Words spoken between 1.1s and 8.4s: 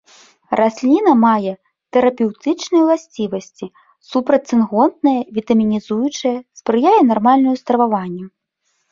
мае тэрапеўтычныя ўласцівасці, супрацьцынготныя, вітамінізуючыя, спрыяе нармальнаму страваванню.